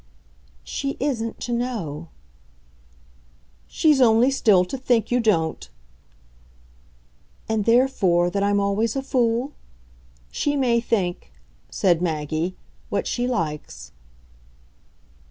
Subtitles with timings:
[0.63, 2.07] "She isn't to know."
[3.67, 5.69] "She's only still to think you don't?"
[7.47, 9.53] "And therefore that I'm always a fool?
[10.31, 11.31] She may think,"
[11.69, 12.55] said Maggie,
[12.89, 13.91] "what she likes."